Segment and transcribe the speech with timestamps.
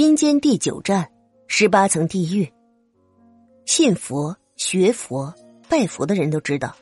[0.00, 1.06] 阴间第九站，
[1.46, 2.50] 十八层地狱。
[3.66, 5.30] 信佛、学佛、
[5.68, 6.74] 拜佛的人都知道，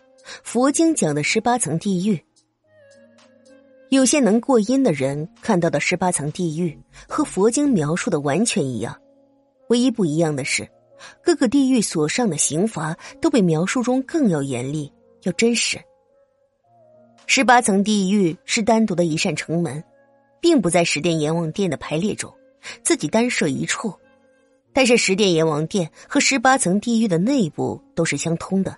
[0.44, 2.24] 佛经讲的十八层地狱。
[3.88, 6.78] 有些能过阴的人看到的十八层地狱
[7.08, 8.96] 和佛经描述的完全一样，
[9.68, 10.64] 唯一不一样的是，
[11.20, 14.92] 各个地狱所上的刑罚都比描述中更要严厉、
[15.24, 15.76] 要真实。
[17.26, 19.82] 十八层地狱是单独的一扇城门，
[20.40, 22.32] 并不在十殿阎王殿的排列中。
[22.82, 23.94] 自己单设一处，
[24.72, 28.76] 但是十殿阎王殿和十八层地狱的内部都是相通的。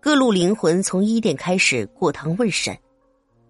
[0.00, 2.76] 各路灵魂从一殿开始过堂问审。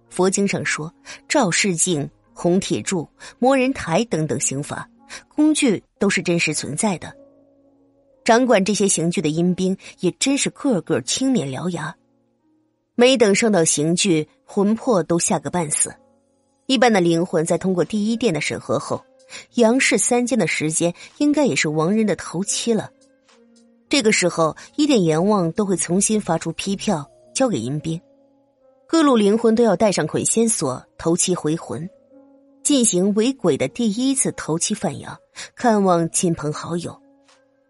[0.08, 0.92] 佛经上说，
[1.28, 4.88] 照世镜、红铁柱、魔人台等等刑罚
[5.28, 7.16] 工具都是真实存在的。
[8.24, 11.94] 掌管这些刑具的阴兵也真是个个青面獠牙，
[12.96, 15.94] 没等上到刑具，魂魄都吓个半死。
[16.70, 19.04] 一般的灵魂在通过第一殿的审核后，
[19.54, 22.88] 阳世三间的时间应该也是亡人的头七了。
[23.88, 28.00] 这个时候，一殿阎王都会重新发出批票交给阴兵，
[28.86, 31.90] 各路灵魂都要带上捆仙索头七回魂，
[32.62, 35.18] 进行为鬼的第一次头七犯阳，
[35.56, 36.96] 看望亲朋好友。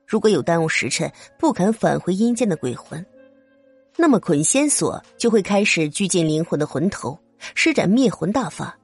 [0.06, 3.02] 如果有耽误时辰不肯返回阴间的鬼魂，
[3.96, 7.18] 那么捆仙索就会开始拘禁灵魂的魂头，
[7.54, 8.76] 施展灭魂大法。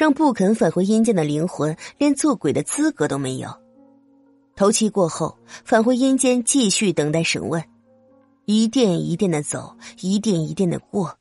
[0.00, 3.54] 让不肯返回阴间的灵魂连做鬼的资格都没有。
[4.56, 7.62] 头七过后，返回阴间继续等待审问，
[8.46, 11.18] 一殿一殿的走，一殿一殿的过，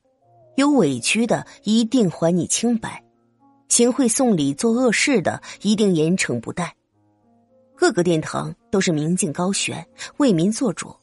[0.56, 3.04] 有委屈的一定还你清白，
[3.68, 6.74] 行贿送礼做恶事的一定严惩不贷。
[7.76, 9.86] 各个殿堂都是明镜高悬，
[10.16, 10.96] 为民做主，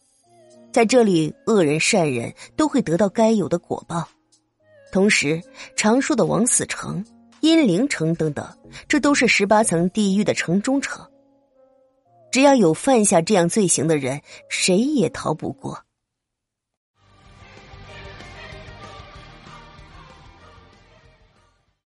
[0.72, 4.08] 在这里恶人善人都会得到该有的果报。
[4.90, 5.42] 同时，
[5.76, 7.04] 常说的枉死城。
[7.46, 8.44] 阴灵城等等，
[8.88, 11.06] 这都是十八层地狱的城中城。
[12.32, 15.85] 只要有犯下这样罪行的人，谁也逃不过。